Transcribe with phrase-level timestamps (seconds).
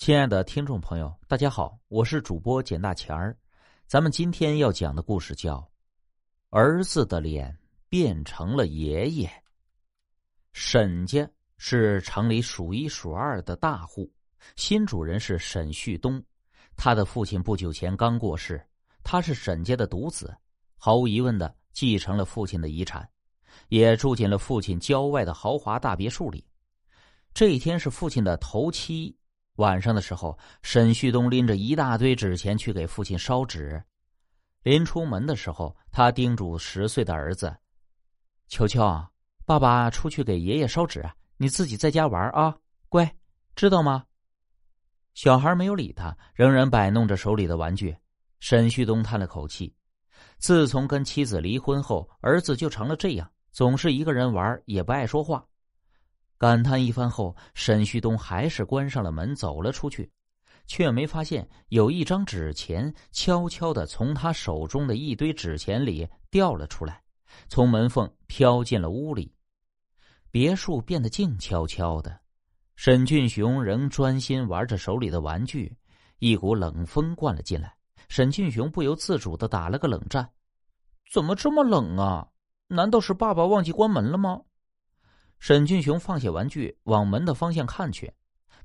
[0.00, 3.36] 亲爱的听众朋友，大家好，我是主播简大钱儿。
[3.86, 5.56] 咱们今天要讲的故事叫
[6.48, 7.54] 《儿子的脸
[7.86, 9.28] 变成了爷爷》。
[10.54, 14.10] 沈家是城里数一数二的大户，
[14.56, 16.24] 新主人是沈旭东。
[16.78, 18.66] 他的父亲不久前刚过世，
[19.04, 20.34] 他是沈家的独子，
[20.78, 23.06] 毫无疑问的继承了父亲的遗产，
[23.68, 26.42] 也住进了父亲郊外的豪华大别墅里。
[27.34, 29.14] 这一天是父亲的头七。
[29.60, 33.80] 晚上的时候，沈旭东拎着一大堆纸钱去给父亲烧纸。
[34.62, 37.54] 临出门的时候，他叮嘱十岁的儿子
[38.48, 38.80] ：“球球，
[39.44, 41.06] 爸爸出去给爷爷烧纸，
[41.36, 42.56] 你自己在家玩啊，
[42.88, 43.14] 乖，
[43.54, 44.04] 知道吗？”
[45.12, 47.94] 小孩没有理他，仍然摆弄着手里的玩具。
[48.38, 49.74] 沈旭东叹了口气
[50.38, 55.44] ：“自从跟妻子离婚后，儿子就成了这样，总是一个人玩，也不爱说话。”
[56.40, 60.10] 感叹一番后，沈旭东还是关上了门，走了出去，
[60.66, 67.02] 却没发现有一张纸钱悄悄的从他手中的一堆纸钱里掉了出来，
[67.48, 69.30] 从门缝飘进了屋里。
[70.30, 72.18] 别墅变得静悄悄的，
[72.74, 75.76] 沈俊雄仍专心玩着手里的玩具。
[76.20, 77.74] 一股冷风灌了进来，
[78.08, 80.30] 沈俊雄不由自主的打了个冷战
[81.12, 82.28] ：“怎么这么冷啊？
[82.66, 84.40] 难道是爸爸忘记关门了吗？”
[85.40, 88.12] 沈俊雄放下玩具，往门的方向看去，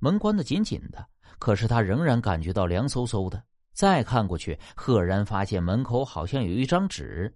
[0.00, 1.06] 门关得紧紧的，
[1.38, 3.40] 可是他仍然感觉到凉飕飕的。
[3.72, 7.32] 再看过去，赫然发现门口好像有一张纸，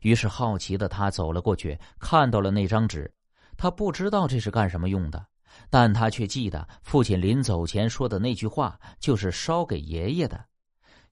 [0.00, 3.12] 于是好奇的他走了过去，看到了那张纸。
[3.58, 5.22] 他不知道这是干什么用的，
[5.68, 10.42] 但他却记得父亲临走前说的那句话，就是烧给爷爷的。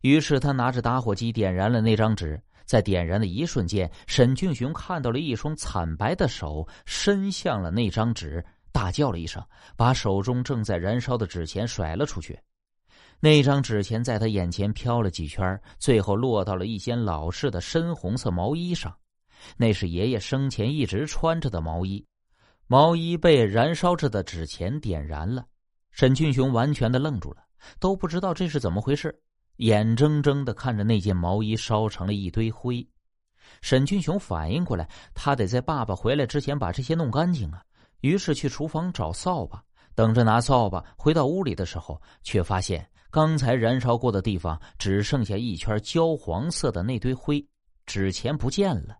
[0.00, 2.42] 于是他拿着打火机点燃了那张纸。
[2.70, 9.44] 在点燃的一瞬间，沈俊雄看到了一双惨白的手伸向了那张纸，大叫了一声，
[9.76, 12.38] 把手中正在燃烧的纸钱甩了出去。
[13.18, 18.96] 那张纸钱在他眼前飘了几圈，最后落到了一件老式的深红色毛衣上。
[19.56, 22.06] 那是爷爷生前一直穿着的毛衣。
[22.68, 25.44] 毛衣被燃烧着的纸钱点燃了，
[25.90, 27.42] 沈俊雄完全的愣住了，
[27.80, 29.12] 都不知道这是怎么回事。
[29.60, 32.86] 眼睁睁的看着那件毛衣烧成了一堆灰，
[33.60, 37.62] 沈俊雄反应过来，他得在爸爸回来之前把这些弄干净啊。
[38.00, 39.62] 于是去厨房找扫把，
[39.94, 47.46] 等着拿扫把回到屋里的时候，却发现刚才燃烧过的地方只剩下一圈焦黄色的那堆灰，
[47.84, 48.96] 纸钱不见了。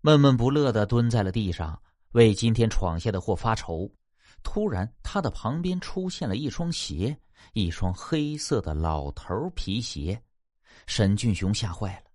[0.00, 1.80] 闷闷不乐的蹲在了地上，
[2.10, 3.88] 为今天闯下的祸发愁。
[4.42, 7.16] 突然，他的旁边出现了一双鞋。
[7.52, 10.20] 一双黑色的老头皮鞋，
[10.86, 12.10] 沈俊雄吓坏了。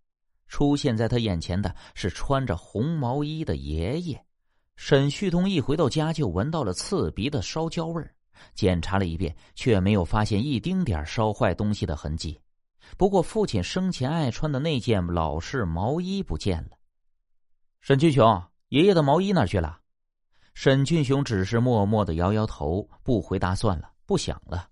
[0.47, 4.25] 出现在他眼前的是穿着红毛衣的爷爷。
[4.75, 8.13] 沈旭东一回到家就闻到了刺鼻的烧焦味儿，
[8.55, 12.39] 检查了一遍，却没有发现一丁点烧坏东西的痕迹。
[12.97, 16.71] 不过，父亲生前爱穿的那件老式毛衣不见了。
[17.79, 19.79] 沈俊雄，爷爷的毛衣哪去了？
[20.53, 24.67] 沈俊雄只是默默的摇摇头，不回答算了，不想了。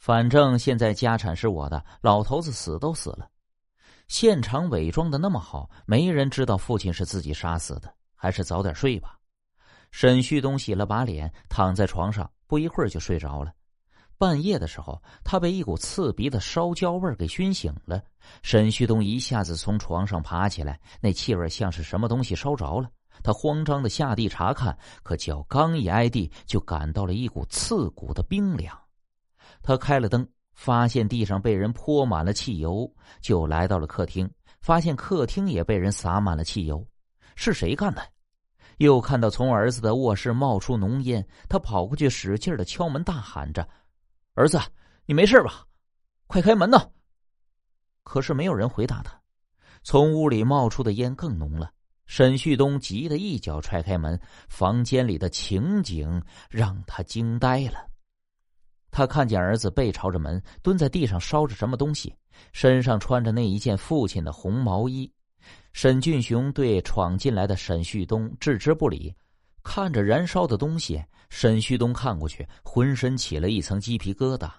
[0.00, 3.28] 反正现在家产是我的，老头子死都死了，
[4.08, 9.18] 现场伪装的那么好，没人知道父亲是自己杀死的，还是早点睡吧。
[9.90, 13.52] 沈旭东洗了把脸，躺在床上，不一会儿就睡着了。
[14.16, 18.02] 半夜的时候，他被一股刺鼻的烧焦味给熏醒了。
[18.42, 22.88] 沈旭东一下子从床上爬起来，那气味像是什么东西烧着了。
[23.22, 28.74] 他慌张的下地查看，可脚刚一挨地，就感到了一股刺骨的冰凉。
[29.62, 32.90] 他开了灯，发现地上被人泼满了汽油，
[33.20, 36.86] 就来到了客厅，发现客厅也被人洒满了汽油，
[37.36, 38.02] 是谁干的？
[38.78, 43.68] 又看到从儿子的卧室冒出浓烟，他跑过去使劲的敲门，大喊着
[44.34, 44.58] ：“儿子，
[45.04, 45.66] 你没事吧？
[46.26, 46.88] 快开门呐！”
[48.02, 49.20] 可是没有人回答他。
[49.82, 51.70] 从屋里冒出的烟更浓了。
[52.06, 57.86] 沈旭东急得一脚踹开门，房间里的情景让他惊呆了。
[58.90, 62.14] 他看见儿子背朝着门，蹲在地上烧着什么东西，
[62.52, 65.10] 身上穿着那一件父亲的红毛衣。
[65.72, 69.14] 沈俊雄对闯进来的沈旭东置之不理，
[69.62, 74.50] 看着燃烧的东西，沈旭东看过去，浑身起了一层鸡皮疙瘩。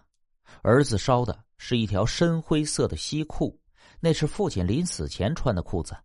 [0.62, 3.60] 儿子烧的是一条深灰色的西裤，
[4.00, 5.96] 那是父亲临死前穿的裤子，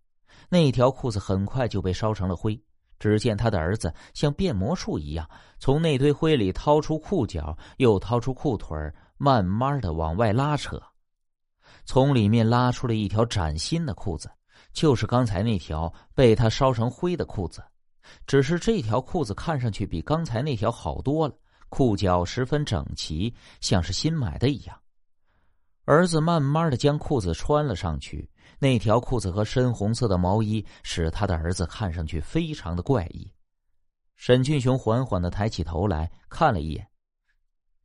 [0.48, 2.60] 那条裤子很快就被烧成了灰。
[2.98, 5.28] 只见他的儿子像变魔术一样，
[5.58, 8.76] 从那堆灰里掏出裤脚，又掏出裤腿
[9.18, 10.80] 慢慢的往外拉扯，
[11.84, 14.30] 从里面拉出了一条崭新的裤子，
[14.72, 17.62] 就是刚才那条被他烧成灰的裤子。
[18.26, 21.34] 只是这条裤子看上去比刚才那条好多了，
[21.68, 24.78] 裤脚十分整齐，像是新买的一样。
[25.84, 28.28] 儿子慢慢的将裤子穿了上去，
[28.58, 33.30] 那条裤子和深红色的毛衣使他的儿子看上去非常的怪异。
[34.16, 36.88] 沈俊雄缓缓的抬起头来看了一眼，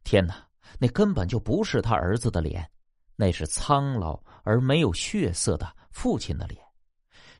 [0.03, 0.47] 天哪，
[0.79, 2.65] 那根本就不是他儿子的脸，
[3.15, 6.61] 那是苍老而没有血色的父亲的脸。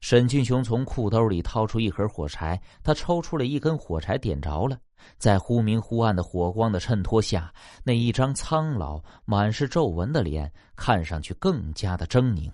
[0.02, 4.78] 沈俊雄从裤兜里掏出一盒火柴，他抽出了一根火柴，点着了。
[5.18, 7.54] 在忽明忽暗的火光的衬托下，
[7.84, 12.52] 那一张苍老、满是皱纹的脸看上去更加的狰狞。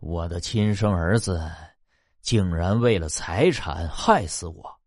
[0.00, 1.38] 我的亲生儿子，
[2.22, 4.80] 竟然为了财产害死我！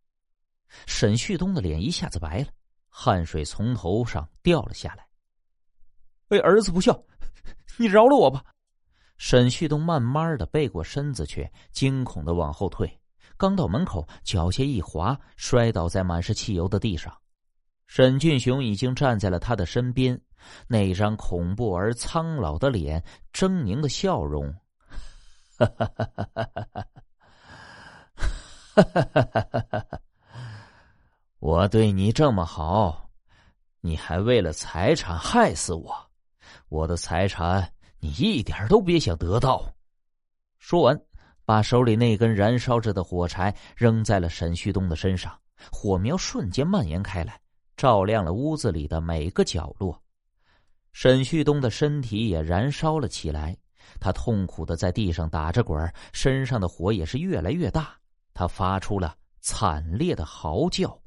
[0.88, 2.48] 沈旭东的脸一下子白了，
[2.90, 5.06] 汗水从头上掉了下来。
[6.30, 7.00] 为儿子不孝，
[7.78, 8.44] 你饶了我吧！
[9.18, 13.00] 沈旭东慢慢的背过身子去，惊恐的往后退。
[13.38, 17.16] 刚到门口，脚下一滑，摔倒在满是汽油的地上。
[17.86, 20.20] 沈俊雄已经站在了他的身边，
[20.68, 24.52] 那张恐怖而苍老的脸，狰狞的笑容，
[25.58, 26.48] 哈哈哈哈哈
[28.74, 28.84] 哈！
[28.84, 30.02] 哈哈哈哈哈哈！
[31.40, 33.10] 我对你这么好，
[33.82, 35.96] 你还为了财产害死我？
[36.70, 39.74] 我的财产你一点都别想得到！
[40.58, 41.00] 说完。
[41.46, 45.38] 把手里那根燃烧着的火柴扔在了沈旭东的身上，
[45.70, 47.38] 火苗瞬间蔓延开来，
[47.76, 50.02] 照亮了屋子里的每个角落。
[50.94, 53.58] 沈旭东的身体也燃烧了起来，
[54.00, 57.96] 他痛苦的在地上打着滚身上的火也是越来越大。
[58.34, 61.00] 他发出了惨烈的嚎叫。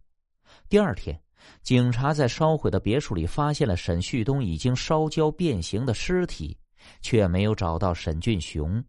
[0.69, 1.21] 第二天，
[1.63, 6.57] 警察在烧毁的别墅里发现了沈旭东已经烧焦变形的尸体，
[7.01, 8.83] 却没有找到沈俊雄。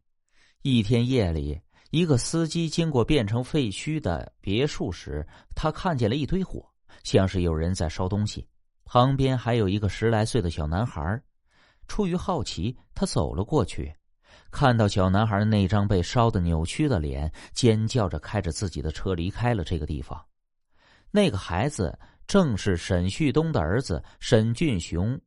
[0.62, 1.60] 一天夜里，
[1.92, 5.26] 一个司机经过变成废墟的别墅时，
[5.56, 6.64] 他看见了一堆火，
[7.04, 8.48] 像是有人在烧东西。
[8.86, 11.22] 旁边还有一个十来岁的小男孩。
[11.88, 13.94] 出于好奇，他走了过去，
[14.52, 20.24] 看到小男孩那张被烧得扭曲的脸，尖叫着开着自己的车离开了这个地方。
[21.10, 21.98] 那个孩子
[22.28, 25.20] 正是沈旭东的儿子沈俊雄，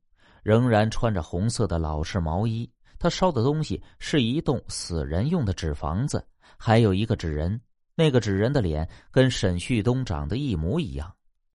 [0.43, 2.71] 仍然穿着红色的老式毛衣。
[2.99, 6.23] 他烧的东西是一栋死人用的纸房子，
[6.59, 7.59] 还有一个纸人。
[7.95, 11.11] 那个纸人的脸跟沈旭东长得一模一样。